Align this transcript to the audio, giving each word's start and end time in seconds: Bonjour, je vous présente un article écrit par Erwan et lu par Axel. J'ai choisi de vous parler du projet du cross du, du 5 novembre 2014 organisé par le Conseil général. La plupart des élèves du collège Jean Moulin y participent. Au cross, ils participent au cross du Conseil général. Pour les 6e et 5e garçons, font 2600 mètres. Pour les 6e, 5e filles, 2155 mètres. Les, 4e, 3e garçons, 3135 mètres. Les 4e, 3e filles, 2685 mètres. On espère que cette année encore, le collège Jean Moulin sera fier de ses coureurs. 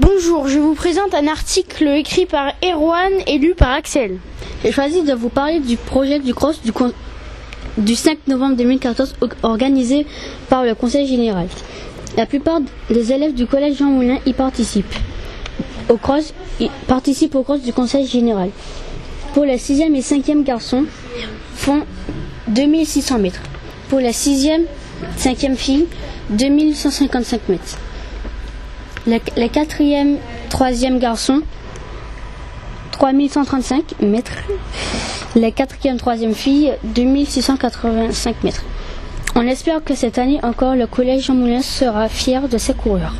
Bonjour, 0.00 0.46
je 0.46 0.60
vous 0.60 0.74
présente 0.74 1.12
un 1.12 1.26
article 1.26 1.88
écrit 1.88 2.24
par 2.24 2.52
Erwan 2.62 3.10
et 3.26 3.36
lu 3.36 3.56
par 3.56 3.70
Axel. 3.72 4.18
J'ai 4.62 4.70
choisi 4.70 5.02
de 5.02 5.12
vous 5.12 5.28
parler 5.28 5.58
du 5.58 5.76
projet 5.76 6.20
du 6.20 6.32
cross 6.34 6.62
du, 6.62 6.70
du 7.78 7.96
5 7.96 8.18
novembre 8.28 8.54
2014 8.54 9.16
organisé 9.42 10.06
par 10.48 10.64
le 10.64 10.76
Conseil 10.76 11.08
général. 11.08 11.48
La 12.16 12.26
plupart 12.26 12.60
des 12.88 13.12
élèves 13.12 13.34
du 13.34 13.46
collège 13.46 13.78
Jean 13.78 13.86
Moulin 13.86 14.20
y 14.24 14.34
participent. 14.34 14.94
Au 15.88 15.96
cross, 15.96 16.32
ils 16.60 16.70
participent 16.86 17.34
au 17.34 17.42
cross 17.42 17.62
du 17.62 17.72
Conseil 17.72 18.06
général. 18.06 18.50
Pour 19.34 19.46
les 19.46 19.56
6e 19.56 19.92
et 19.96 20.00
5e 20.00 20.44
garçons, 20.44 20.84
font 21.56 21.82
2600 22.46 23.18
mètres. 23.18 23.42
Pour 23.88 23.98
les 23.98 24.12
6e, 24.12 24.60
5e 25.18 25.56
filles, 25.56 25.88
2155 26.30 27.48
mètres. 27.48 27.78
Les, 29.06 29.18
4e, 29.18 30.16
3e 30.50 30.98
garçons, 30.98 31.42
3135 32.92 34.00
mètres. 34.00 34.32
Les 35.34 35.50
4e, 35.50 35.98
3e 35.98 36.34
filles, 36.34 36.72
2685 36.84 38.44
mètres. 38.44 38.64
On 39.34 39.42
espère 39.42 39.84
que 39.84 39.94
cette 39.94 40.18
année 40.18 40.40
encore, 40.42 40.74
le 40.74 40.86
collège 40.86 41.26
Jean 41.26 41.34
Moulin 41.34 41.62
sera 41.62 42.08
fier 42.08 42.48
de 42.48 42.58
ses 42.58 42.74
coureurs. 42.74 43.14